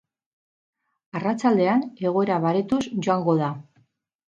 [1.21, 3.57] Arratsaldean egoera baretuz joango da.